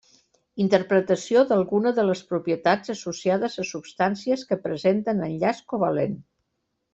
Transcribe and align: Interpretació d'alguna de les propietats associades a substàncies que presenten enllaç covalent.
Interpretació 0.63 1.43
d'alguna 1.51 1.91
de 1.99 2.05
les 2.07 2.23
propietats 2.31 2.93
associades 2.93 3.59
a 3.65 3.67
substàncies 3.75 4.47
que 4.53 4.59
presenten 4.65 5.23
enllaç 5.29 5.63
covalent. 5.75 6.19